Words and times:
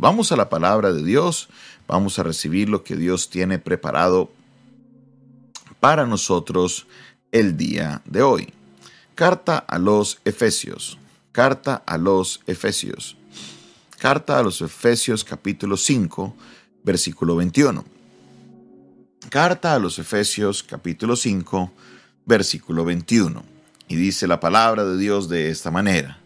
Vamos 0.00 0.30
a 0.30 0.36
la 0.36 0.48
palabra 0.48 0.92
de 0.92 1.02
Dios, 1.02 1.48
vamos 1.88 2.20
a 2.20 2.22
recibir 2.22 2.68
lo 2.68 2.84
que 2.84 2.94
Dios 2.94 3.30
tiene 3.30 3.58
preparado 3.58 4.30
para 5.80 6.06
nosotros 6.06 6.86
el 7.32 7.56
día 7.56 8.00
de 8.04 8.22
hoy. 8.22 8.52
Carta 9.16 9.58
a 9.58 9.76
los 9.80 10.20
Efesios. 10.24 10.98
Carta 11.32 11.82
a 11.84 11.98
los 11.98 12.42
Efesios. 12.46 13.16
Carta 13.98 14.38
a 14.38 14.42
los 14.44 14.60
Efesios 14.60 15.24
capítulo 15.24 15.76
5, 15.76 16.32
versículo 16.84 17.34
21. 17.34 17.84
Carta 19.30 19.74
a 19.74 19.80
los 19.80 19.98
Efesios 19.98 20.62
capítulo 20.62 21.16
5, 21.16 21.72
versículo 22.24 22.84
21. 22.84 23.42
Y 23.88 23.96
dice 23.96 24.28
la 24.28 24.38
palabra 24.38 24.84
de 24.84 24.96
Dios 24.96 25.28
de 25.28 25.50
esta 25.50 25.72
manera. 25.72 26.20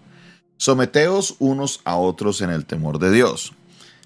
Someteos 0.58 1.36
unos 1.38 1.80
a 1.84 1.96
otros 1.96 2.42
en 2.42 2.50
el 2.50 2.66
temor 2.66 2.98
de 2.98 3.10
Dios. 3.10 3.54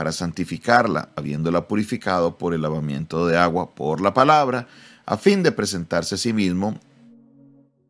para 0.00 0.12
santificarla, 0.12 1.10
habiéndola 1.14 1.68
purificado 1.68 2.38
por 2.38 2.54
el 2.54 2.62
lavamiento 2.62 3.26
de 3.26 3.36
agua 3.36 3.74
por 3.74 4.00
la 4.00 4.14
palabra, 4.14 4.66
a 5.04 5.18
fin 5.18 5.42
de 5.42 5.52
presentarse 5.52 6.14
a 6.14 6.18
sí 6.18 6.32
mismo 6.32 6.80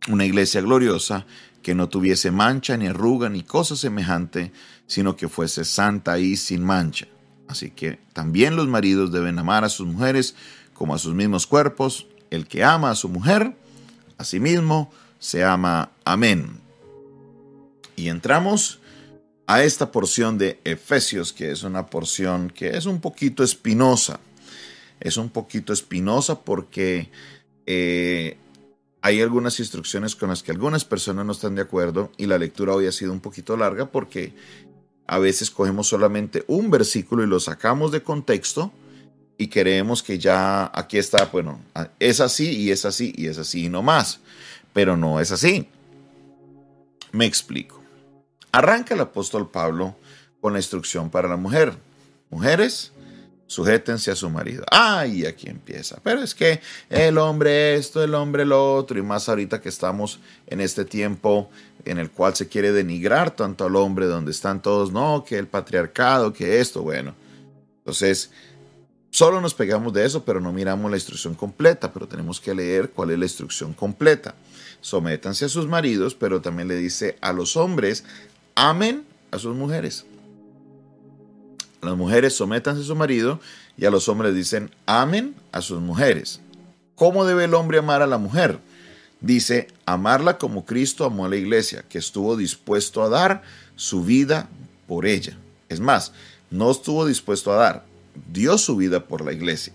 una 0.09 0.25
iglesia 0.25 0.61
gloriosa 0.61 1.25
que 1.63 1.73
no 1.77 1.89
tuviese 1.89 2.33
mancha 2.33 2.77
ni 2.77 2.89
arruga 2.89 3.29
ni 3.29 3.45
cosa 3.45 3.77
semejante, 3.77 4.51
sino 4.89 5.15
que 5.15 5.29
fuese 5.29 5.65
santa 5.65 6.19
y 6.19 6.37
sin 6.37 6.65
mancha. 6.65 7.07
Así 7.47 7.71
que 7.71 8.01
también 8.13 8.57
los 8.57 8.67
maridos 8.67 9.13
deben 9.13 9.39
amar 9.39 9.63
a 9.63 9.69
sus 9.69 9.87
mujeres 9.87 10.35
como 10.75 10.97
a 10.97 10.99
sus 10.99 11.15
mismos 11.15 11.47
cuerpos. 11.47 12.09
El 12.33 12.49
que 12.49 12.65
ama 12.65 12.91
a 12.91 12.97
su 12.97 13.09
mujer, 13.09 13.57
a 14.19 14.25
sí 14.25 14.41
mismo, 14.41 14.91
se 15.21 15.45
ama. 15.45 15.93
Amén. 16.05 16.59
Y 17.95 18.09
entramos 18.09 18.80
a 19.51 19.65
esta 19.65 19.91
porción 19.91 20.39
de 20.39 20.61
Efesios, 20.63 21.33
que 21.33 21.51
es 21.51 21.65
una 21.65 21.87
porción 21.87 22.51
que 22.51 22.69
es 22.69 22.87
un 22.87 23.01
poquito 23.01 23.43
espinosa. 23.43 24.21
Es 25.01 25.17
un 25.17 25.29
poquito 25.29 25.73
espinosa 25.73 26.43
porque 26.43 27.11
eh, 27.67 28.37
hay 29.03 29.21
algunas 29.21 29.59
instrucciones 29.59 30.15
con 30.15 30.29
las 30.29 30.45
que 30.45 30.53
algunas 30.53 30.85
personas 30.85 31.27
no 31.27 31.33
están 31.33 31.57
de 31.57 31.63
acuerdo 31.63 32.13
y 32.17 32.27
la 32.27 32.39
lectura 32.39 32.75
hoy 32.75 32.87
ha 32.87 32.93
sido 32.93 33.13
un 33.13 33.19
poquito 33.19 33.57
larga 33.57 33.91
porque 33.91 34.35
a 35.09 35.19
veces 35.19 35.51
cogemos 35.51 35.89
solamente 35.89 36.45
un 36.47 36.71
versículo 36.71 37.25
y 37.25 37.27
lo 37.27 37.41
sacamos 37.41 37.91
de 37.91 38.05
contexto 38.05 38.71
y 39.37 39.49
creemos 39.49 40.05
que 40.05 40.17
ya 40.21 40.71
aquí 40.73 40.97
está, 40.97 41.25
bueno, 41.25 41.59
es 41.99 42.21
así 42.21 42.57
y 42.57 42.71
es 42.71 42.85
así 42.85 43.13
y 43.17 43.27
es 43.27 43.37
así 43.37 43.65
y 43.65 43.69
no 43.69 43.83
más, 43.83 44.21
pero 44.73 44.97
no 44.97 45.19
es 45.19 45.33
así. 45.33 45.67
Me 47.11 47.27
explico. 47.27 47.80
Arranca 48.53 48.95
el 48.95 49.01
apóstol 49.01 49.51
Pablo 49.51 49.97
con 50.41 50.53
la 50.53 50.59
instrucción 50.59 51.11
para 51.11 51.29
la 51.29 51.37
mujer. 51.37 51.75
Mujeres, 52.31 52.93
sujétense 53.47 54.11
a 54.11 54.17
su 54.17 54.31
marido. 54.31 54.65
Ay, 54.71 55.27
aquí 55.27 55.49
empieza. 55.49 55.99
Pero 56.03 56.23
es 56.23 56.35
que 56.35 56.61
el 56.89 57.19
hombre 57.19 57.75
esto, 57.75 58.03
el 58.03 58.15
hombre 58.15 58.45
lo 58.45 58.77
otro, 58.77 58.99
y 58.99 59.03
más 59.03 59.29
ahorita 59.29 59.61
que 59.61 59.69
estamos 59.69 60.21
en 60.47 60.61
este 60.61 60.85
tiempo 60.85 61.51
en 61.85 61.99
el 61.99 62.11
cual 62.11 62.37
se 62.37 62.49
quiere 62.49 62.73
denigrar 62.73 63.33
tanto 63.33 63.65
al 63.65 63.77
hombre, 63.77 64.07
donde 64.07 64.31
están 64.31 64.63
todos, 64.63 64.93
no, 64.93 65.25
que 65.27 65.39
el 65.39 65.49
patriarcado, 65.49 66.33
que 66.33 66.61
esto, 66.61 66.83
bueno. 66.83 67.15
Entonces, 67.79 68.31
solo 69.11 69.41
nos 69.41 69.55
pegamos 69.55 69.93
de 69.93 70.05
eso, 70.05 70.25
pero 70.25 70.41
no 70.41 70.53
miramos 70.53 70.91
la 70.91 70.97
instrucción 70.97 71.35
completa, 71.35 71.93
pero 71.93 72.07
tenemos 72.07 72.41
que 72.41 72.55
leer 72.55 72.91
cuál 72.91 73.11
es 73.11 73.19
la 73.19 73.25
instrucción 73.25 73.73
completa. 73.73 74.35
Sométanse 74.81 75.47
a 75.47 75.49
sus 75.49 75.67
maridos, 75.67 76.15
pero 76.15 76.41
también 76.41 76.69
le 76.69 76.77
dice 76.77 77.19
a 77.21 77.33
los 77.33 77.57
hombres, 77.57 78.05
amen 78.61 79.05
a 79.31 79.39
sus 79.39 79.57
mujeres 79.57 80.05
las 81.83 81.97
mujeres 81.97 82.35
sométanse 82.35 82.83
a 82.83 82.85
su 82.85 82.95
marido 82.95 83.41
y 83.77 83.87
a 83.87 83.91
los 83.91 84.09
hombres 84.09 84.35
dicen 84.35 84.71
amen 84.87 85.35
a 85.53 85.63
sus 85.63 85.81
mujeres. 85.81 86.41
¿Cómo 86.95 87.25
debe 87.25 87.45
el 87.45 87.55
hombre 87.55 87.79
amar 87.79 88.03
a 88.03 88.07
la 88.07 88.19
mujer? 88.19 88.59
Dice, 89.23 89.69
amarla 89.87 90.39
como 90.39 90.65
Cristo 90.65 91.05
amó 91.05 91.27
a 91.27 91.29
la 91.29 91.37
iglesia, 91.37 91.85
que 91.89 91.99
estuvo 91.99 92.37
dispuesto 92.37 93.03
a 93.03 93.09
dar 93.09 93.43
su 93.77 94.05
vida 94.05 94.49
por 94.87 95.07
ella. 95.07 95.39
Es 95.69 95.81
más, 95.81 96.13
no 96.51 96.71
estuvo 96.71 97.07
dispuesto 97.07 97.53
a 97.53 97.57
dar, 97.57 97.85
dio 98.31 98.59
su 98.59 98.77
vida 98.77 99.05
por 99.07 99.25
la 99.25 99.33
iglesia. 99.33 99.73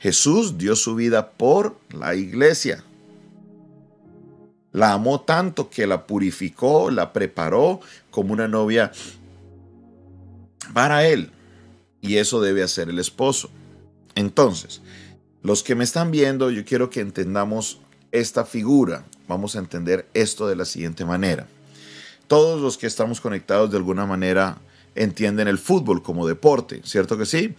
Jesús 0.00 0.58
dio 0.58 0.76
su 0.76 0.94
vida 0.94 1.30
por 1.30 1.76
la 1.90 2.14
iglesia. 2.14 2.84
La 4.78 4.92
amó 4.92 5.22
tanto 5.22 5.68
que 5.68 5.88
la 5.88 6.06
purificó, 6.06 6.92
la 6.92 7.12
preparó 7.12 7.80
como 8.12 8.32
una 8.32 8.46
novia 8.46 8.92
para 10.72 11.04
él. 11.04 11.32
Y 12.00 12.18
eso 12.18 12.40
debe 12.40 12.62
hacer 12.62 12.88
el 12.88 13.00
esposo. 13.00 13.50
Entonces, 14.14 14.80
los 15.42 15.64
que 15.64 15.74
me 15.74 15.82
están 15.82 16.12
viendo, 16.12 16.52
yo 16.52 16.64
quiero 16.64 16.90
que 16.90 17.00
entendamos 17.00 17.80
esta 18.12 18.44
figura. 18.44 19.04
Vamos 19.26 19.56
a 19.56 19.58
entender 19.58 20.08
esto 20.14 20.46
de 20.46 20.54
la 20.54 20.64
siguiente 20.64 21.04
manera. 21.04 21.48
Todos 22.28 22.62
los 22.62 22.78
que 22.78 22.86
estamos 22.86 23.20
conectados 23.20 23.72
de 23.72 23.78
alguna 23.78 24.06
manera 24.06 24.58
entienden 24.94 25.48
el 25.48 25.58
fútbol 25.58 26.04
como 26.04 26.24
deporte, 26.24 26.82
¿cierto 26.84 27.18
que 27.18 27.26
sí? 27.26 27.56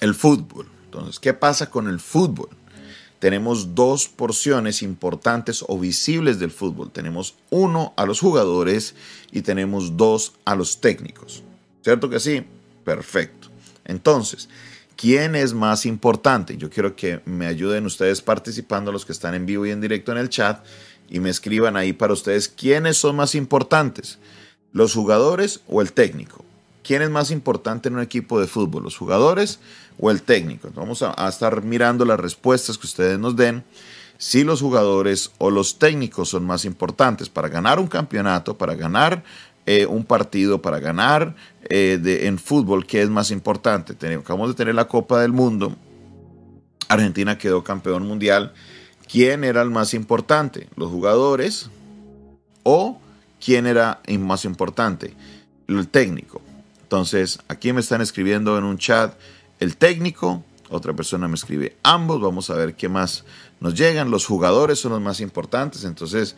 El 0.00 0.16
fútbol. 0.16 0.66
Entonces, 0.86 1.20
¿qué 1.20 1.34
pasa 1.34 1.70
con 1.70 1.86
el 1.86 2.00
fútbol? 2.00 2.48
Tenemos 3.18 3.74
dos 3.74 4.08
porciones 4.08 4.82
importantes 4.82 5.64
o 5.66 5.78
visibles 5.78 6.38
del 6.38 6.50
fútbol. 6.50 6.90
Tenemos 6.90 7.34
uno 7.50 7.94
a 7.96 8.04
los 8.04 8.20
jugadores 8.20 8.94
y 9.32 9.42
tenemos 9.42 9.96
dos 9.96 10.34
a 10.44 10.54
los 10.54 10.80
técnicos. 10.80 11.42
¿Cierto 11.82 12.10
que 12.10 12.20
sí? 12.20 12.44
Perfecto. 12.84 13.48
Entonces, 13.84 14.48
¿quién 14.96 15.34
es 15.34 15.54
más 15.54 15.86
importante? 15.86 16.56
Yo 16.56 16.68
quiero 16.68 16.94
que 16.94 17.20
me 17.24 17.46
ayuden 17.46 17.86
ustedes 17.86 18.20
participando, 18.20 18.92
los 18.92 19.06
que 19.06 19.12
están 19.12 19.34
en 19.34 19.46
vivo 19.46 19.64
y 19.64 19.70
en 19.70 19.80
directo 19.80 20.12
en 20.12 20.18
el 20.18 20.28
chat, 20.28 20.64
y 21.08 21.20
me 21.20 21.30
escriban 21.30 21.76
ahí 21.76 21.92
para 21.92 22.12
ustedes 22.12 22.48
quiénes 22.48 22.96
son 22.96 23.16
más 23.16 23.34
importantes, 23.34 24.18
los 24.72 24.92
jugadores 24.92 25.60
o 25.68 25.80
el 25.80 25.92
técnico. 25.92 26.44
¿Quién 26.86 27.02
es 27.02 27.10
más 27.10 27.32
importante 27.32 27.88
en 27.88 27.96
un 27.96 28.00
equipo 28.00 28.38
de 28.38 28.46
fútbol, 28.46 28.84
los 28.84 28.96
jugadores 28.96 29.58
o 29.98 30.12
el 30.12 30.22
técnico? 30.22 30.70
Vamos 30.72 31.02
a, 31.02 31.28
estar 31.28 31.64
mirando 31.64 32.04
las 32.04 32.20
respuestas 32.20 32.78
que 32.78 32.86
ustedes 32.86 33.18
nos 33.18 33.34
den. 33.34 33.64
Si 34.18 34.44
los 34.44 34.60
jugadores 34.60 35.32
o 35.38 35.50
los 35.50 35.80
técnicos 35.80 36.28
son 36.28 36.46
más 36.46 36.64
importantes 36.64 37.28
para 37.28 37.48
ganar 37.48 37.80
un 37.80 37.88
campeonato, 37.88 38.56
para 38.56 38.76
ganar 38.76 39.24
eh, 39.66 39.84
un 39.84 40.04
partido, 40.04 40.62
para 40.62 40.78
ganar 40.78 41.34
eh, 41.68 41.98
en 42.22 42.38
fútbol, 42.38 42.86
¿qué 42.86 43.02
es 43.02 43.10
más 43.10 43.32
importante? 43.32 43.94
Tenemos, 43.94 44.24
acabamos 44.24 44.50
de 44.50 44.54
tener 44.54 44.76
la 44.76 44.86
Copa 44.86 45.20
del 45.20 45.32
Mundo. 45.32 45.74
Argentina 46.86 47.36
quedó 47.36 47.64
campeón 47.64 48.06
mundial. 48.06 48.54
¿Quién 49.10 49.42
era 49.42 49.60
el 49.60 49.70
más 49.70 49.92
importante? 49.92 50.68
¿Los 50.76 50.92
jugadores 50.92 51.68
o 52.62 53.00
quién 53.44 53.66
era 53.66 54.00
más 54.20 54.44
importante? 54.44 55.14
El 55.66 55.88
técnico. 55.88 56.40
Entonces, 56.86 57.40
aquí 57.48 57.72
me 57.72 57.80
están 57.80 58.00
escribiendo 58.00 58.56
en 58.56 58.62
un 58.62 58.78
chat 58.78 59.18
el 59.58 59.76
técnico, 59.76 60.44
otra 60.70 60.92
persona 60.92 61.26
me 61.26 61.34
escribe 61.34 61.76
ambos, 61.82 62.20
vamos 62.20 62.48
a 62.48 62.54
ver 62.54 62.76
qué 62.76 62.88
más 62.88 63.24
nos 63.58 63.74
llegan. 63.74 64.12
Los 64.12 64.24
jugadores 64.24 64.78
son 64.78 64.92
los 64.92 65.00
más 65.00 65.20
importantes, 65.20 65.82
entonces 65.82 66.36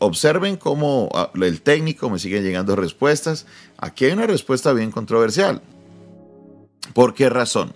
observen 0.00 0.56
cómo 0.56 1.08
ah, 1.14 1.30
el 1.40 1.62
técnico 1.62 2.10
me 2.10 2.18
sigue 2.18 2.42
llegando 2.42 2.74
respuestas. 2.74 3.46
Aquí 3.78 4.06
hay 4.06 4.12
una 4.12 4.26
respuesta 4.26 4.72
bien 4.72 4.90
controversial. 4.90 5.62
¿Por 6.92 7.14
qué 7.14 7.28
razón? 7.28 7.72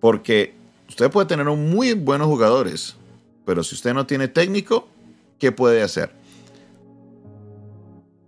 Porque 0.00 0.56
usted 0.88 1.08
puede 1.08 1.28
tener 1.28 1.46
muy 1.46 1.92
buenos 1.92 2.26
jugadores, 2.26 2.96
pero 3.46 3.62
si 3.62 3.76
usted 3.76 3.94
no 3.94 4.06
tiene 4.06 4.26
técnico, 4.26 4.88
¿qué 5.38 5.52
puede 5.52 5.82
hacer? 5.84 6.17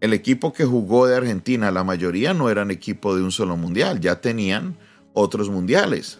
El 0.01 0.13
equipo 0.13 0.53
que 0.53 0.65
jugó 0.65 1.07
de 1.07 1.17
Argentina, 1.17 1.71
la 1.71 1.85
mayoría 1.85 2.35
no 2.35 2.51
eran 2.51 2.71
equipo 2.71 3.15
de 3.17 3.23
un 3.23 3.33
solo 3.33 3.57
mundial, 3.57 4.01
ya 4.01 4.21
tenían 4.21 4.77
otros 5.13 5.51
mundiales. 5.51 6.19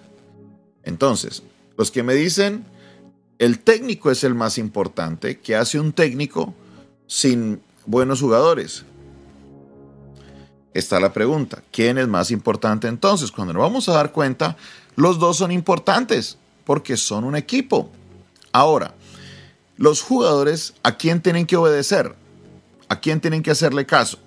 Entonces, 0.85 1.43
los 1.77 1.91
que 1.91 2.03
me 2.03 2.15
dicen, 2.15 2.65
el 3.39 3.61
técnico 3.61 4.11
es 4.11 4.25
el 4.25 4.35
más 4.35 4.59
importante, 4.59 5.39
¿qué 5.39 5.57
hace 5.57 5.81
un 5.81 5.93
técnico 5.93 6.55
sin 7.07 7.61
buenos 7.87 8.21
jugadores? 8.21 8.85
está 10.75 11.01
la 11.01 11.13
pregunta, 11.13 11.63
¿quién 11.73 11.99
es 11.99 12.09
más 12.09 12.31
importante 12.31 12.89
entonces? 12.89 13.33
Cuando 13.33 13.53
nos 13.53 13.63
vamos 13.63 13.89
a 13.89 13.93
dar 13.93 14.13
cuenta, 14.13 14.57
los 14.97 15.19
dos 15.19 15.37
son 15.39 15.51
importantes 15.51 16.39
porque 16.65 16.97
son 16.97 17.25
un 17.25 17.37
equipo. 17.37 17.91
Ahora, 18.53 18.95
los 19.77 20.03
jugadores, 20.03 20.75
¿a 20.83 20.97
quién 20.97 21.23
tienen 21.23 21.47
que 21.47 21.57
obedecer? 21.57 22.15
¿A 22.91 22.99
quién 22.99 23.21
tienen 23.21 23.45
que 23.45 23.53
hacerle 23.53 23.87
caso? 23.87 24.19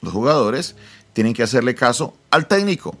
Los 0.00 0.12
jugadores 0.12 0.76
tienen 1.12 1.34
que 1.34 1.42
hacerle 1.42 1.74
caso 1.74 2.14
al 2.30 2.46
técnico. 2.46 2.96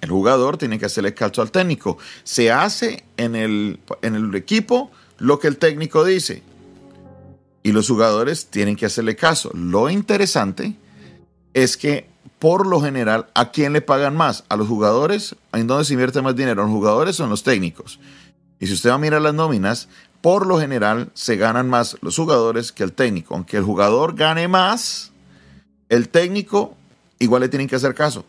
El 0.00 0.08
jugador 0.08 0.56
tiene 0.56 0.78
que 0.78 0.86
hacerle 0.86 1.12
caso 1.12 1.42
al 1.42 1.50
técnico. 1.50 1.98
Se 2.24 2.50
hace 2.50 3.04
en 3.18 3.36
el, 3.36 3.78
en 4.00 4.14
el 4.14 4.34
equipo 4.34 4.90
lo 5.18 5.38
que 5.38 5.48
el 5.48 5.58
técnico 5.58 6.02
dice. 6.02 6.42
Y 7.62 7.72
los 7.72 7.88
jugadores 7.88 8.46
tienen 8.46 8.74
que 8.74 8.86
hacerle 8.86 9.16
caso. 9.16 9.50
Lo 9.52 9.90
interesante 9.90 10.74
es 11.52 11.76
que 11.76 12.08
por 12.38 12.66
lo 12.66 12.80
general, 12.80 13.26
¿a 13.34 13.50
quién 13.50 13.74
le 13.74 13.82
pagan 13.82 14.16
más? 14.16 14.44
¿A 14.48 14.56
los 14.56 14.66
jugadores? 14.66 15.36
¿En 15.52 15.66
dónde 15.66 15.84
se 15.84 15.92
invierte 15.92 16.22
más 16.22 16.34
dinero? 16.34 16.62
¿En 16.62 16.68
los 16.68 16.74
jugadores 16.74 17.20
o 17.20 17.24
en 17.24 17.30
los 17.30 17.42
técnicos? 17.42 18.00
Y 18.58 18.66
si 18.66 18.72
usted 18.72 18.88
va 18.88 18.94
a 18.94 18.98
mirar 18.98 19.20
las 19.20 19.34
nóminas, 19.34 19.88
por 20.20 20.46
lo 20.46 20.58
general 20.58 21.10
se 21.14 21.36
ganan 21.36 21.68
más 21.68 21.96
los 22.02 22.16
jugadores 22.16 22.72
que 22.72 22.82
el 22.82 22.92
técnico. 22.92 23.34
Aunque 23.34 23.56
el 23.56 23.64
jugador 23.64 24.14
gane 24.14 24.48
más, 24.48 25.12
el 25.88 26.08
técnico 26.08 26.76
igual 27.18 27.42
le 27.42 27.48
tienen 27.48 27.68
que 27.68 27.76
hacer 27.76 27.94
caso. 27.94 28.24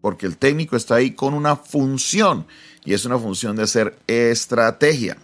Porque 0.00 0.26
el 0.26 0.36
técnico 0.36 0.76
está 0.76 0.96
ahí 0.96 1.12
con 1.12 1.34
una 1.34 1.56
función 1.56 2.46
y 2.84 2.92
es 2.94 3.04
una 3.04 3.18
función 3.18 3.56
de 3.56 3.62
hacer 3.62 3.98
estrategia. 4.06 5.16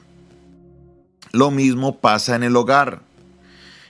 Lo 1.32 1.50
mismo 1.50 1.98
pasa 1.98 2.36
en 2.36 2.42
el 2.42 2.56
hogar. 2.56 3.02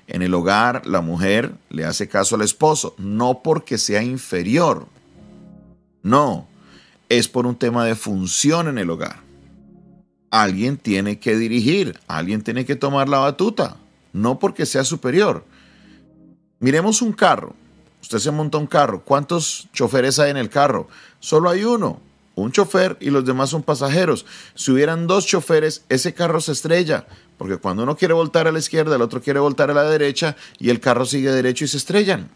En 0.06 0.22
el 0.22 0.32
hogar, 0.32 0.86
la 0.86 1.02
mujer 1.02 1.54
le 1.68 1.84
hace 1.84 2.08
caso 2.08 2.34
al 2.34 2.42
esposo, 2.42 2.94
no 2.96 3.42
porque 3.42 3.76
sea 3.76 4.02
inferior. 4.02 4.86
No, 6.02 6.48
es 7.10 7.28
por 7.28 7.46
un 7.46 7.56
tema 7.56 7.84
de 7.84 7.94
función 7.94 8.68
en 8.68 8.78
el 8.78 8.88
hogar. 8.88 9.27
Alguien 10.30 10.76
tiene 10.76 11.18
que 11.18 11.36
dirigir, 11.36 11.98
alguien 12.06 12.42
tiene 12.42 12.64
que 12.64 12.76
tomar 12.76 13.08
la 13.08 13.18
batuta, 13.18 13.76
no 14.12 14.38
porque 14.38 14.66
sea 14.66 14.84
superior. 14.84 15.44
Miremos 16.60 17.02
un 17.02 17.12
carro. 17.12 17.54
Usted 18.02 18.18
se 18.18 18.30
monta 18.30 18.58
un 18.58 18.66
carro. 18.66 19.02
¿Cuántos 19.04 19.68
choferes 19.72 20.18
hay 20.18 20.30
en 20.30 20.36
el 20.36 20.50
carro? 20.50 20.88
Solo 21.18 21.50
hay 21.50 21.64
uno, 21.64 22.00
un 22.34 22.52
chofer 22.52 22.96
y 23.00 23.10
los 23.10 23.24
demás 23.24 23.50
son 23.50 23.62
pasajeros. 23.62 24.26
Si 24.54 24.70
hubieran 24.70 25.06
dos 25.06 25.26
choferes, 25.26 25.84
ese 25.88 26.14
carro 26.14 26.40
se 26.40 26.52
estrella 26.52 27.06
porque 27.38 27.56
cuando 27.56 27.84
uno 27.84 27.96
quiere 27.96 28.12
voltar 28.12 28.48
a 28.48 28.52
la 28.52 28.58
izquierda, 28.58 28.96
el 28.96 29.02
otro 29.02 29.22
quiere 29.22 29.38
voltar 29.38 29.70
a 29.70 29.74
la 29.74 29.84
derecha 29.84 30.36
y 30.58 30.70
el 30.70 30.80
carro 30.80 31.06
sigue 31.06 31.30
derecho 31.30 31.64
y 31.64 31.68
se 31.68 31.76
estrellan. 31.76 32.28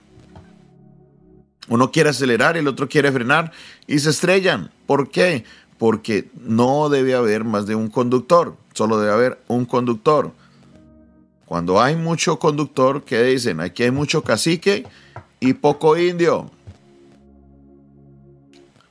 Uno 1.69 1.91
quiere 1.91 2.11
acelerar 2.11 2.57
y 2.57 2.61
el 2.61 2.69
otro 2.69 2.89
quiere 2.89 3.11
frenar 3.11 3.53
y 3.87 3.99
se 3.99 4.11
estrellan. 4.11 4.71
¿Por 4.87 5.11
qué? 5.11 5.45
Porque 5.83 6.31
no 6.41 6.89
debe 6.91 7.17
haber 7.17 7.43
más 7.43 7.67
de 7.67 7.75
un 7.75 7.89
conductor, 7.89 8.55
solo 8.73 9.01
debe 9.01 9.13
haber 9.13 9.43
un 9.49 9.65
conductor. 9.65 10.31
Cuando 11.45 11.83
hay 11.83 11.97
mucho 11.97 12.39
conductor, 12.39 13.03
¿qué 13.03 13.21
dicen? 13.25 13.59
Aquí 13.59 13.83
hay 13.83 13.91
mucho 13.91 14.23
cacique 14.23 14.87
y 15.41 15.55
poco 15.55 15.99
indio. 15.99 16.49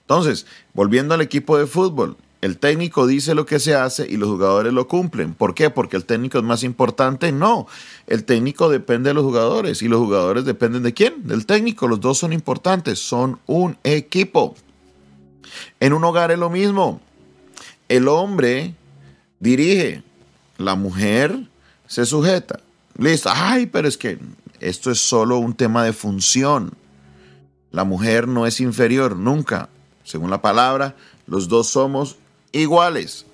Entonces, 0.02 0.46
volviendo 0.74 1.14
al 1.14 1.22
equipo 1.22 1.58
de 1.58 1.66
fútbol, 1.66 2.18
el 2.42 2.58
técnico 2.58 3.08
dice 3.08 3.36
lo 3.36 3.46
que 3.46 3.62
se 3.62 3.74
hace 3.74 4.06
y 4.06 4.18
los 4.18 4.28
jugadores 4.28 4.74
lo 4.74 4.90
cumplen. 4.90 5.34
¿Por 5.34 5.56
qué? 5.56 5.70
Porque 5.70 5.96
el 5.96 6.04
técnico 6.04 6.40
es 6.40 6.44
más 6.44 6.62
importante. 6.62 7.32
No, 7.32 7.68
el 8.06 8.26
técnico 8.26 8.68
depende 8.68 9.12
de 9.12 9.14
los 9.14 9.24
jugadores 9.24 9.82
y 9.82 9.88
los 9.88 10.02
jugadores 10.02 10.44
dependen 10.44 10.84
de 10.84 10.94
quién? 10.94 11.26
Del 11.26 11.46
técnico. 11.46 11.88
Los 11.88 12.02
dos 12.02 12.18
son 12.18 12.34
importantes, 12.34 13.00
son 13.00 13.40
un 13.48 13.78
equipo. 13.86 14.56
En 15.80 15.94
un 15.94 16.04
hogar 16.04 16.32
es 16.32 16.40
lo 16.40 16.50
mismo. 16.50 17.02
El 17.88 18.08
hombre 18.08 18.76
dirige, 19.40 20.04
la 20.58 20.76
mujer 20.76 21.48
se 21.88 22.06
sujeta. 22.06 22.60
Listo. 22.98 23.30
Ay, 23.34 23.66
pero 23.66 23.88
es 23.88 23.98
que 23.98 24.20
esto 24.60 24.92
es 24.92 25.00
solo 25.00 25.40
un 25.40 25.54
tema 25.54 25.84
de 25.84 25.94
función. 25.94 26.74
La 27.72 27.84
mujer 27.84 28.28
no 28.28 28.46
es 28.46 28.60
inferior, 28.60 29.16
nunca. 29.16 29.70
Según 30.04 30.30
la 30.30 30.42
palabra, 30.42 30.96
los 31.26 31.48
dos 31.48 31.68
somos 31.68 32.18
iguales. 32.52 33.26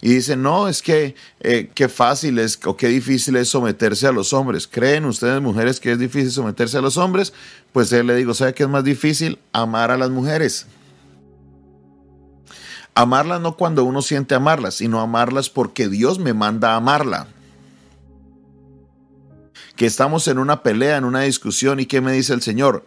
Y 0.00 0.10
dicen, 0.14 0.42
no, 0.42 0.68
es 0.68 0.80
que 0.80 1.16
eh, 1.40 1.70
qué 1.74 1.88
fácil 1.88 2.38
es 2.38 2.60
o 2.64 2.76
qué 2.76 2.86
difícil 2.88 3.34
es 3.36 3.48
someterse 3.48 4.06
a 4.06 4.12
los 4.12 4.32
hombres. 4.32 4.68
¿Creen 4.68 5.04
ustedes, 5.04 5.42
mujeres, 5.42 5.80
que 5.80 5.92
es 5.92 5.98
difícil 5.98 6.30
someterse 6.30 6.78
a 6.78 6.80
los 6.80 6.96
hombres? 6.96 7.32
Pues 7.72 7.92
él 7.92 8.06
le 8.06 8.14
digo, 8.14 8.32
¿sabe 8.32 8.54
qué 8.54 8.62
es 8.62 8.68
más 8.68 8.84
difícil? 8.84 9.38
Amar 9.52 9.90
a 9.90 9.98
las 9.98 10.10
mujeres. 10.10 10.66
Amarlas 12.94 13.40
no 13.40 13.56
cuando 13.56 13.84
uno 13.84 14.02
siente 14.02 14.34
amarlas, 14.34 14.74
sino 14.74 15.00
amarlas 15.00 15.50
porque 15.50 15.88
Dios 15.88 16.18
me 16.20 16.32
manda 16.32 16.72
a 16.72 16.76
amarla. 16.76 17.26
Que 19.74 19.86
estamos 19.86 20.28
en 20.28 20.38
una 20.38 20.62
pelea, 20.62 20.96
en 20.96 21.04
una 21.04 21.20
discusión, 21.22 21.80
y 21.80 21.86
¿qué 21.86 22.00
me 22.00 22.12
dice 22.12 22.34
el 22.34 22.42
Señor? 22.42 22.84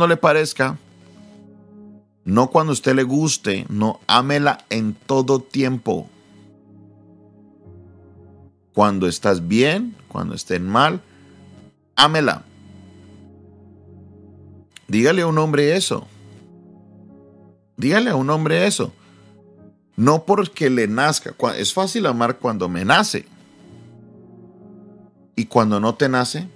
No 0.00 0.08
le 0.08 0.16
parezca, 0.16 0.78
no 2.24 2.50
cuando 2.50 2.72
usted 2.72 2.94
le 2.94 3.02
guste, 3.02 3.66
no, 3.68 4.00
ámela 4.06 4.64
en 4.70 4.94
todo 4.94 5.40
tiempo. 5.40 6.08
Cuando 8.72 9.06
estás 9.06 9.46
bien, 9.46 9.94
cuando 10.08 10.34
estén 10.34 10.66
mal, 10.66 11.02
ámela. 11.96 12.44
Dígale 14.88 15.22
a 15.22 15.26
un 15.26 15.38
hombre 15.38 15.76
eso. 15.76 16.06
Dígale 17.76 18.10
a 18.10 18.16
un 18.16 18.30
hombre 18.30 18.66
eso. 18.66 18.92
No 19.96 20.24
porque 20.24 20.70
le 20.70 20.88
nazca. 20.88 21.34
Es 21.58 21.74
fácil 21.74 22.06
amar 22.06 22.38
cuando 22.38 22.68
me 22.68 22.84
nace. 22.84 23.26
Y 25.36 25.46
cuando 25.46 25.78
no 25.78 25.94
te 25.94 26.08
nace, 26.08 26.48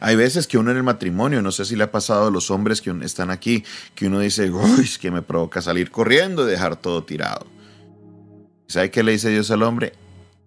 Hay 0.00 0.16
veces 0.16 0.46
que 0.46 0.58
uno 0.58 0.70
en 0.70 0.76
el 0.76 0.82
matrimonio, 0.82 1.42
no 1.42 1.52
sé 1.52 1.64
si 1.64 1.76
le 1.76 1.84
ha 1.84 1.90
pasado 1.90 2.28
a 2.28 2.30
los 2.30 2.50
hombres 2.50 2.80
que 2.80 2.94
están 3.02 3.30
aquí, 3.30 3.64
que 3.94 4.06
uno 4.06 4.20
dice, 4.20 4.50
uy, 4.50 4.82
es 4.82 4.98
que 4.98 5.10
me 5.10 5.22
provoca 5.22 5.60
salir 5.60 5.90
corriendo 5.90 6.46
y 6.46 6.50
dejar 6.50 6.76
todo 6.76 7.02
tirado. 7.02 7.46
¿Sabe 8.66 8.90
qué 8.90 9.02
le 9.02 9.12
dice 9.12 9.30
Dios 9.30 9.50
al 9.50 9.62
hombre? 9.62 9.94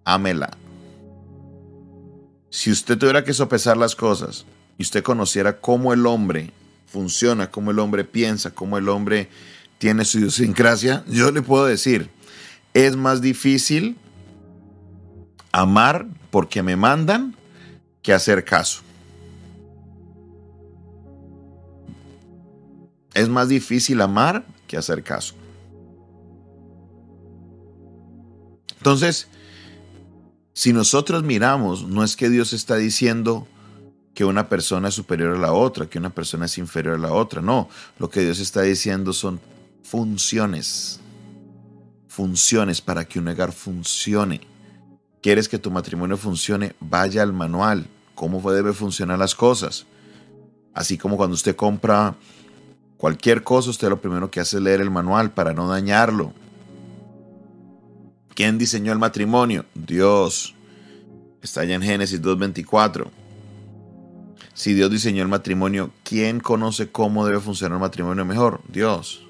Ámela. 0.04 0.56
Si 2.50 2.70
usted 2.70 2.98
tuviera 2.98 3.24
que 3.24 3.32
sopesar 3.32 3.76
las 3.76 3.96
cosas 3.96 4.46
y 4.78 4.82
usted 4.82 5.02
conociera 5.02 5.60
cómo 5.60 5.92
el 5.92 6.06
hombre 6.06 6.52
funciona, 6.86 7.50
cómo 7.50 7.70
el 7.70 7.78
hombre 7.78 8.04
piensa, 8.04 8.50
cómo 8.50 8.78
el 8.78 8.88
hombre 8.88 9.28
tiene 9.78 10.04
su 10.04 10.18
idiosincrasia, 10.18 11.02
yo 11.08 11.32
le 11.32 11.42
puedo 11.42 11.64
decir, 11.64 12.10
es 12.74 12.94
más 12.94 13.20
difícil 13.20 13.96
amar 15.50 16.06
porque 16.30 16.62
me 16.62 16.76
mandan 16.76 17.36
que 18.02 18.12
hacer 18.12 18.44
caso. 18.44 18.82
Es 23.22 23.28
más 23.28 23.48
difícil 23.48 24.00
amar 24.00 24.44
que 24.66 24.76
hacer 24.76 25.04
caso. 25.04 25.34
Entonces, 28.78 29.28
si 30.54 30.72
nosotros 30.72 31.22
miramos, 31.22 31.86
no 31.86 32.02
es 32.02 32.16
que 32.16 32.28
Dios 32.28 32.52
está 32.52 32.74
diciendo 32.74 33.46
que 34.12 34.24
una 34.24 34.48
persona 34.48 34.88
es 34.88 34.94
superior 34.94 35.36
a 35.36 35.38
la 35.38 35.52
otra, 35.52 35.86
que 35.86 36.00
una 36.00 36.10
persona 36.10 36.46
es 36.46 36.58
inferior 36.58 36.96
a 36.96 36.98
la 36.98 37.12
otra, 37.12 37.40
no, 37.40 37.68
lo 38.00 38.10
que 38.10 38.22
Dios 38.22 38.40
está 38.40 38.62
diciendo 38.62 39.12
son 39.12 39.40
funciones, 39.84 40.98
funciones 42.08 42.80
para 42.80 43.04
que 43.04 43.20
un 43.20 43.28
hogar 43.28 43.52
funcione. 43.52 44.40
¿Quieres 45.22 45.48
que 45.48 45.60
tu 45.60 45.70
matrimonio 45.70 46.16
funcione? 46.16 46.74
Vaya 46.80 47.22
al 47.22 47.32
manual. 47.32 47.86
¿Cómo 48.16 48.50
debe 48.50 48.72
funcionar 48.72 49.16
las 49.20 49.36
cosas? 49.36 49.86
Así 50.74 50.98
como 50.98 51.16
cuando 51.16 51.34
usted 51.34 51.54
compra 51.54 52.16
cualquier 53.02 53.42
cosa, 53.42 53.70
usted 53.70 53.88
lo 53.88 54.00
primero 54.00 54.30
que 54.30 54.38
hace 54.38 54.58
es 54.58 54.62
leer 54.62 54.80
el 54.80 54.92
manual 54.92 55.32
para 55.32 55.52
no 55.52 55.66
dañarlo. 55.66 56.32
¿Quién 58.32 58.58
diseñó 58.58 58.92
el 58.92 59.00
matrimonio? 59.00 59.64
Dios. 59.74 60.54
Está 61.42 61.62
allá 61.62 61.74
en 61.74 61.82
Génesis 61.82 62.22
2.24. 62.22 63.08
Si 64.54 64.72
Dios 64.74 64.88
diseñó 64.88 65.20
el 65.20 65.28
matrimonio, 65.28 65.90
¿quién 66.04 66.38
conoce 66.38 66.92
cómo 66.92 67.26
debe 67.26 67.40
funcionar 67.40 67.78
el 67.78 67.80
matrimonio 67.80 68.24
mejor? 68.24 68.60
Dios. 68.68 69.26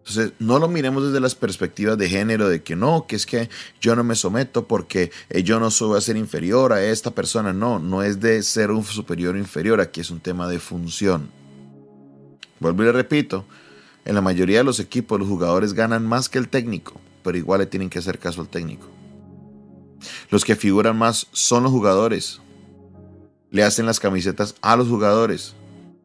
Entonces, 0.00 0.32
no 0.38 0.58
lo 0.58 0.68
miremos 0.68 1.06
desde 1.06 1.20
las 1.20 1.34
perspectivas 1.34 1.96
de 1.96 2.10
género, 2.10 2.50
de 2.50 2.62
que 2.62 2.76
no, 2.76 3.06
que 3.06 3.16
es 3.16 3.24
que 3.24 3.48
yo 3.80 3.96
no 3.96 4.04
me 4.04 4.14
someto 4.14 4.68
porque 4.68 5.10
eh, 5.30 5.42
yo 5.42 5.58
no 5.58 5.70
soy 5.70 5.96
a 5.96 6.02
ser 6.02 6.18
inferior 6.18 6.74
a 6.74 6.84
esta 6.84 7.12
persona. 7.12 7.54
No, 7.54 7.78
no 7.78 8.02
es 8.02 8.20
de 8.20 8.42
ser 8.42 8.70
un 8.70 8.84
superior 8.84 9.36
o 9.36 9.38
inferior, 9.38 9.80
aquí 9.80 10.02
es 10.02 10.10
un 10.10 10.20
tema 10.20 10.46
de 10.48 10.58
función. 10.58 11.30
Vuelvo 12.60 12.82
y 12.82 12.86
le 12.86 12.92
repito, 12.92 13.44
en 14.04 14.14
la 14.14 14.20
mayoría 14.20 14.58
de 14.58 14.64
los 14.64 14.80
equipos 14.80 15.18
los 15.18 15.28
jugadores 15.28 15.72
ganan 15.72 16.06
más 16.06 16.28
que 16.28 16.38
el 16.38 16.48
técnico, 16.48 17.00
pero 17.22 17.38
igual 17.38 17.60
le 17.60 17.66
tienen 17.66 17.90
que 17.90 17.98
hacer 17.98 18.18
caso 18.18 18.40
al 18.40 18.48
técnico. 18.48 18.86
Los 20.30 20.44
que 20.44 20.56
figuran 20.56 20.98
más 20.98 21.26
son 21.32 21.62
los 21.62 21.72
jugadores. 21.72 22.40
Le 23.50 23.62
hacen 23.62 23.86
las 23.86 24.00
camisetas 24.00 24.54
a 24.60 24.76
los 24.76 24.88
jugadores. 24.88 25.54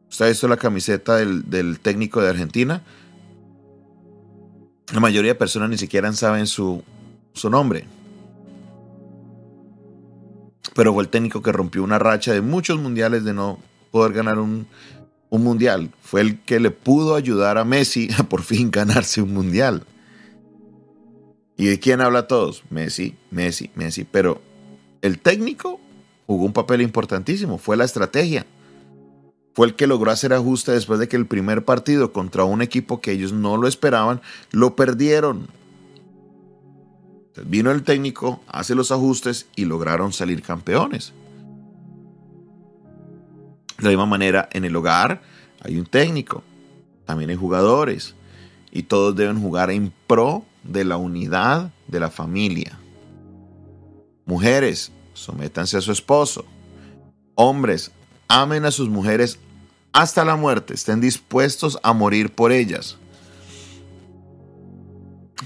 ¿Usted 0.08 0.24
ha 0.24 0.28
visto 0.28 0.48
la 0.48 0.56
camiseta 0.56 1.16
del, 1.16 1.48
del 1.50 1.80
técnico 1.80 2.20
de 2.20 2.30
Argentina? 2.30 2.82
La 4.92 5.00
mayoría 5.00 5.32
de 5.32 5.38
personas 5.38 5.68
ni 5.68 5.78
siquiera 5.78 6.12
saben 6.12 6.46
su, 6.46 6.82
su 7.34 7.50
nombre. 7.50 7.86
Pero 10.74 10.94
fue 10.94 11.02
el 11.02 11.08
técnico 11.08 11.42
que 11.42 11.52
rompió 11.52 11.82
una 11.82 11.98
racha 11.98 12.32
de 12.32 12.40
muchos 12.40 12.80
mundiales 12.80 13.24
de 13.24 13.34
no 13.34 13.58
poder 13.90 14.12
ganar 14.12 14.38
un, 14.38 14.66
un 15.30 15.42
mundial. 15.42 15.90
Fue 16.02 16.20
el 16.20 16.40
que 16.40 16.60
le 16.60 16.70
pudo 16.70 17.14
ayudar 17.14 17.56
a 17.58 17.64
Messi 17.64 18.08
a 18.18 18.24
por 18.24 18.42
fin 18.42 18.70
ganarse 18.70 19.22
un 19.22 19.32
mundial. 19.32 19.84
¿Y 21.56 21.66
de 21.66 21.78
quién 21.78 22.00
habla 22.00 22.26
todos? 22.26 22.62
Messi, 22.70 23.16
Messi, 23.30 23.70
Messi. 23.74 24.04
Pero 24.04 24.42
el 25.02 25.18
técnico 25.18 25.80
jugó 26.26 26.44
un 26.44 26.52
papel 26.52 26.82
importantísimo. 26.82 27.58
Fue 27.58 27.76
la 27.76 27.84
estrategia 27.84 28.46
fue 29.54 29.66
el 29.66 29.74
que 29.74 29.86
logró 29.86 30.10
hacer 30.10 30.32
ajuste 30.32 30.72
después 30.72 31.00
de 31.00 31.08
que 31.08 31.16
el 31.16 31.26
primer 31.26 31.64
partido 31.64 32.12
contra 32.12 32.44
un 32.44 32.62
equipo 32.62 33.00
que 33.00 33.12
ellos 33.12 33.32
no 33.32 33.56
lo 33.56 33.66
esperaban, 33.66 34.20
lo 34.52 34.76
perdieron. 34.76 35.48
vino 37.44 37.70
el 37.70 37.82
técnico, 37.82 38.40
hace 38.46 38.74
los 38.74 38.92
ajustes 38.92 39.48
y 39.56 39.64
lograron 39.64 40.12
salir 40.12 40.42
campeones. 40.42 41.12
De 43.80 43.84
la 43.84 43.90
misma 43.90 44.06
manera, 44.06 44.48
en 44.52 44.66
el 44.66 44.76
hogar 44.76 45.22
hay 45.62 45.78
un 45.78 45.86
técnico, 45.86 46.42
también 47.06 47.30
hay 47.30 47.36
jugadores, 47.36 48.14
y 48.70 48.82
todos 48.82 49.16
deben 49.16 49.40
jugar 49.40 49.70
en 49.70 49.92
pro 50.06 50.44
de 50.62 50.84
la 50.84 50.98
unidad 50.98 51.72
de 51.88 51.98
la 51.98 52.10
familia. 52.10 52.78
Mujeres, 54.26 54.92
sométanse 55.14 55.78
a 55.78 55.80
su 55.80 55.92
esposo. 55.92 56.44
Hombres, 57.34 57.90
amen 58.28 58.66
a 58.66 58.70
sus 58.70 58.90
mujeres 58.90 59.38
hasta 59.92 60.24
la 60.24 60.36
muerte, 60.36 60.74
estén 60.74 61.00
dispuestos 61.00 61.78
a 61.82 61.94
morir 61.94 62.32
por 62.32 62.52
ellas. 62.52 62.98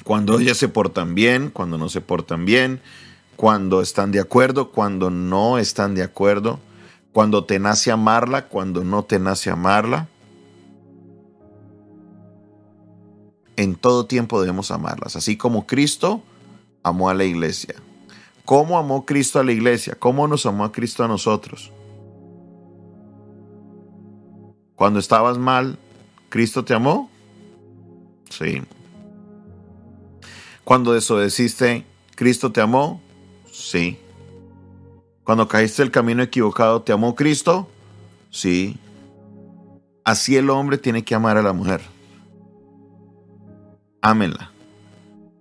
Cuando 0.02 0.40
ellas 0.40 0.58
se 0.58 0.68
portan 0.68 1.14
bien, 1.14 1.50
cuando 1.50 1.78
no 1.78 1.88
se 1.88 2.00
portan 2.00 2.44
bien, 2.44 2.80
cuando 3.36 3.80
están 3.80 4.10
de 4.10 4.20
acuerdo, 4.20 4.72
cuando 4.72 5.08
no 5.08 5.56
están 5.58 5.94
de 5.94 6.02
acuerdo, 6.02 6.58
cuando 7.14 7.44
te 7.44 7.60
nace 7.60 7.92
amarla, 7.92 8.48
cuando 8.48 8.82
no 8.82 9.04
te 9.04 9.20
nace 9.20 9.48
amarla. 9.48 10.08
En 13.56 13.76
todo 13.76 14.06
tiempo 14.06 14.40
debemos 14.40 14.72
amarlas, 14.72 15.14
así 15.14 15.36
como 15.36 15.64
Cristo 15.64 16.22
amó 16.82 17.08
a 17.08 17.14
la 17.14 17.22
iglesia. 17.22 17.76
¿Cómo 18.44 18.78
amó 18.78 19.06
Cristo 19.06 19.38
a 19.38 19.44
la 19.44 19.52
iglesia? 19.52 19.94
¿Cómo 19.96 20.26
nos 20.26 20.44
amó 20.44 20.64
a 20.64 20.72
Cristo 20.72 21.04
a 21.04 21.08
nosotros? 21.08 21.70
Cuando 24.74 24.98
estabas 24.98 25.38
mal, 25.38 25.78
¿Cristo 26.30 26.64
te 26.64 26.74
amó? 26.74 27.08
Sí. 28.28 28.60
Cuando 30.64 30.92
desobedeciste, 30.92 31.86
¿Cristo 32.16 32.50
te 32.50 32.60
amó? 32.60 33.00
Sí. 33.52 34.00
Cuando 35.24 35.48
caíste 35.48 35.82
el 35.82 35.90
camino 35.90 36.22
equivocado, 36.22 36.82
¿te 36.82 36.92
amó 36.92 37.14
Cristo? 37.14 37.68
Sí. 38.30 38.78
Así 40.04 40.36
el 40.36 40.50
hombre 40.50 40.76
tiene 40.76 41.02
que 41.02 41.14
amar 41.14 41.38
a 41.38 41.42
la 41.42 41.54
mujer. 41.54 41.80
Ámenla. 44.02 44.52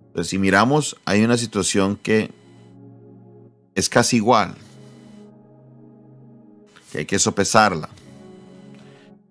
Entonces, 0.06 0.30
si 0.30 0.38
miramos, 0.38 0.96
hay 1.04 1.22
una 1.22 1.36
situación 1.36 1.96
que 1.96 2.30
es 3.74 3.90
casi 3.90 4.16
igual. 4.16 4.54
Que 6.90 6.98
hay 6.98 7.04
que 7.04 7.18
sopesarla. 7.18 7.90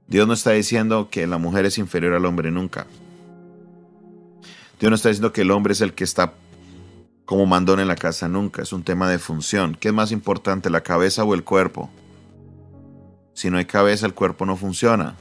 Dios 0.08 0.28
no 0.28 0.34
está 0.34 0.52
diciendo 0.52 1.10
que 1.10 1.26
la 1.26 1.40
mujer 1.40 1.66
es 1.66 1.80
inferior 1.80 2.14
al 2.14 2.26
hombre 2.26 2.52
nunca. 2.52 2.86
Dios 4.80 4.92
no 4.92 4.96
está 4.96 5.10
diciendo 5.10 5.34
que 5.34 5.42
el 5.42 5.50
hombre 5.50 5.74
es 5.74 5.82
el 5.82 5.94
que 5.94 6.04
está 6.04 6.34
como 7.26 7.46
mandón 7.46 7.80
en 7.80 7.88
la 7.88 7.96
casa 7.96 8.28
nunca. 8.28 8.62
Es 8.62 8.74
un 8.74 8.84
tema 8.84 9.10
de 9.10 9.20
función. 9.20 9.76
¿Qué 9.80 9.90
es 9.90 9.94
más 9.94 10.12
importante, 10.12 10.70
la 10.70 10.82
cabeza 10.82 11.24
o 11.24 11.34
el 11.34 11.44
cuerpo? 11.44 11.90
Si 13.34 13.50
no 13.50 13.58
hay 13.58 13.66
cabeza, 13.66 14.06
el 14.06 14.14
cuerpo 14.14 14.46
no 14.46 14.58
funciona. 14.58 15.16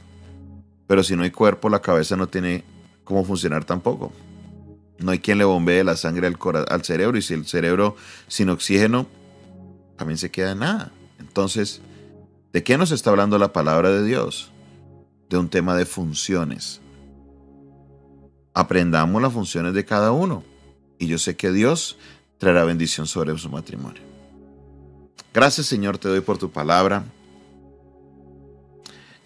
Pero 0.86 1.02
si 1.02 1.16
no 1.16 1.22
hay 1.22 1.30
cuerpo, 1.30 1.68
la 1.68 1.80
cabeza 1.80 2.16
no 2.16 2.28
tiene 2.28 2.64
cómo 3.04 3.24
funcionar 3.24 3.64
tampoco. 3.64 4.12
No 4.98 5.10
hay 5.10 5.18
quien 5.18 5.38
le 5.38 5.44
bombee 5.44 5.84
la 5.84 5.96
sangre 5.96 6.26
al, 6.26 6.36
al 6.68 6.84
cerebro. 6.84 7.16
Y 7.18 7.22
si 7.22 7.34
el 7.34 7.46
cerebro 7.46 7.96
sin 8.28 8.50
oxígeno, 8.50 9.06
también 9.96 10.18
se 10.18 10.30
queda 10.30 10.52
en 10.52 10.60
nada. 10.60 10.92
Entonces, 11.18 11.80
¿de 12.52 12.62
qué 12.62 12.76
nos 12.76 12.90
está 12.90 13.10
hablando 13.10 13.38
la 13.38 13.52
palabra 13.52 13.90
de 13.90 14.04
Dios? 14.04 14.52
de 15.32 15.38
un 15.38 15.48
tema 15.48 15.74
de 15.74 15.86
funciones. 15.86 16.80
Aprendamos 18.52 19.20
las 19.22 19.32
funciones 19.32 19.72
de 19.72 19.84
cada 19.84 20.12
uno 20.12 20.44
y 21.02 21.08
yo 21.08 21.18
sé 21.18 21.34
que 21.34 21.50
Dios 21.50 21.96
traerá 22.38 22.62
bendición 22.64 23.08
sobre 23.08 23.36
su 23.36 23.50
matrimonio. 23.50 24.00
Gracias 25.34 25.66
Señor, 25.66 25.98
te 25.98 26.08
doy 26.08 26.20
por 26.20 26.38
tu 26.38 26.52
palabra. 26.52 27.04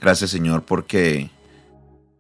Gracias 0.01 0.31
Señor 0.31 0.65
porque 0.65 1.29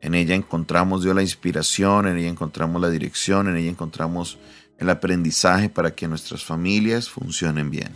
en 0.02 0.14
ella 0.14 0.34
encontramos 0.34 1.02
Dios 1.02 1.14
la 1.14 1.22
inspiración, 1.22 2.06
en 2.06 2.18
ella 2.18 2.28
encontramos 2.28 2.82
la 2.82 2.90
dirección, 2.90 3.48
en 3.48 3.56
ella 3.56 3.70
encontramos 3.70 4.36
el 4.76 4.90
aprendizaje 4.90 5.70
para 5.70 5.94
que 5.94 6.06
nuestras 6.06 6.44
familias 6.44 7.08
funcionen 7.08 7.70
bien. 7.70 7.94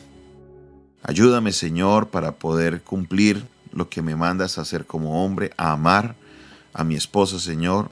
Ayúdame 1.02 1.52
Señor 1.52 2.08
para 2.08 2.36
poder 2.36 2.80
cumplir 2.80 3.44
lo 3.70 3.90
que 3.90 4.00
me 4.00 4.16
mandas 4.16 4.56
a 4.56 4.62
hacer 4.62 4.86
como 4.86 5.22
hombre, 5.22 5.50
a 5.58 5.72
amar 5.72 6.16
a 6.72 6.84
mi 6.84 6.94
esposa, 6.94 7.38
Señor, 7.38 7.90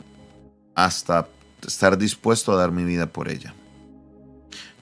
hasta 0.75 1.29
estar 1.67 1.99
dispuesto 1.99 2.53
a 2.53 2.57
dar 2.57 2.73
mi 2.73 2.85
vida 2.85 3.09
por 3.09 3.29
ella. 3.29 3.55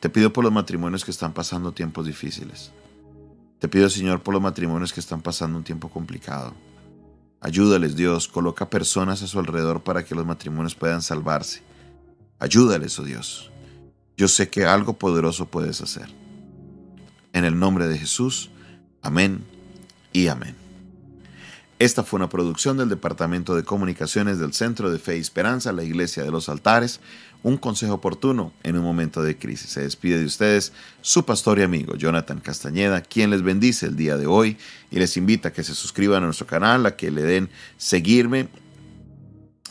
Te 0.06 0.10
pido 0.10 0.32
por 0.32 0.44
los 0.44 0.52
matrimonios 0.52 1.04
que 1.04 1.10
están 1.10 1.32
pasando 1.32 1.72
tiempos 1.72 2.06
difíciles. 2.06 2.70
Te 3.58 3.66
pido, 3.66 3.90
Señor, 3.90 4.22
por 4.22 4.34
los 4.34 4.40
matrimonios 4.40 4.92
que 4.92 5.00
están 5.00 5.20
pasando 5.20 5.58
un 5.58 5.64
tiempo 5.64 5.88
complicado. 5.88 6.54
Ayúdales, 7.40 7.96
Dios, 7.96 8.28
coloca 8.28 8.70
personas 8.70 9.20
a 9.24 9.26
su 9.26 9.40
alrededor 9.40 9.82
para 9.82 10.04
que 10.04 10.14
los 10.14 10.24
matrimonios 10.24 10.76
puedan 10.76 11.02
salvarse. 11.02 11.60
Ayúdales, 12.38 12.96
oh 13.00 13.02
Dios. 13.02 13.50
Yo 14.16 14.28
sé 14.28 14.48
que 14.48 14.64
algo 14.64 14.92
poderoso 14.92 15.46
puedes 15.46 15.80
hacer. 15.80 16.06
En 17.32 17.44
el 17.44 17.58
nombre 17.58 17.88
de 17.88 17.98
Jesús, 17.98 18.50
amén 19.02 19.42
y 20.12 20.28
amén. 20.28 20.54
Esta 21.80 22.04
fue 22.04 22.18
una 22.18 22.28
producción 22.28 22.78
del 22.78 22.88
Departamento 22.88 23.56
de 23.56 23.64
Comunicaciones 23.64 24.38
del 24.38 24.54
Centro 24.54 24.90
de 24.90 24.98
Fe 24.98 25.18
y 25.18 25.20
Esperanza, 25.20 25.72
la 25.72 25.82
Iglesia 25.82 26.22
de 26.22 26.30
los 26.30 26.48
Altares, 26.48 27.00
un 27.46 27.56
consejo 27.58 27.94
oportuno 27.94 28.52
en 28.64 28.76
un 28.76 28.82
momento 28.82 29.22
de 29.22 29.38
crisis. 29.38 29.70
Se 29.70 29.82
despide 29.82 30.18
de 30.18 30.24
ustedes 30.24 30.72
su 31.00 31.24
pastor 31.24 31.60
y 31.60 31.62
amigo 31.62 31.94
Jonathan 31.94 32.40
Castañeda, 32.40 33.02
quien 33.02 33.30
les 33.30 33.42
bendice 33.42 33.86
el 33.86 33.94
día 33.94 34.16
de 34.16 34.26
hoy 34.26 34.56
y 34.90 34.98
les 34.98 35.16
invita 35.16 35.50
a 35.50 35.52
que 35.52 35.62
se 35.62 35.76
suscriban 35.76 36.24
a 36.24 36.26
nuestro 36.26 36.48
canal, 36.48 36.84
a 36.86 36.96
que 36.96 37.12
le 37.12 37.22
den 37.22 37.48
seguirme. 37.76 38.48